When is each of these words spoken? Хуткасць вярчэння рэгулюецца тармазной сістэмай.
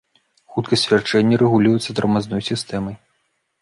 Хуткасць 0.53 0.85
вярчэння 0.93 1.41
рэгулюецца 1.43 1.97
тармазной 2.01 2.41
сістэмай. 2.53 3.03